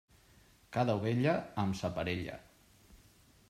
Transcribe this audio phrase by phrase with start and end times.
[0.77, 2.39] Cada ovella, amb sa parella.